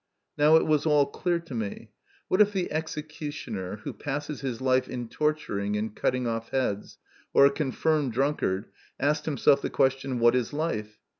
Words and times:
Now 0.35 0.55
it 0.55 0.65
was 0.65 0.87
all 0.87 1.05
clear 1.05 1.37
to 1.41 1.53
me. 1.53 1.91
What 2.27 2.41
if 2.41 2.53
the 2.53 2.71
executioner, 2.71 3.75
who 3.83 3.93
passes 3.93 4.41
his 4.41 4.59
life 4.59 4.89
in 4.89 5.09
torturing 5.09 5.77
and 5.77 5.95
cutting 5.95 6.25
off 6.25 6.49
heads, 6.49 6.97
or 7.35 7.45
a 7.45 7.51
confirmed 7.51 8.11
drunkard, 8.11 8.65
asked 8.99 9.25
himself 9.25 9.61
the 9.61 9.69
question, 9.69 10.17
What 10.19 10.33
is 10.35 10.53
life 10.53 10.97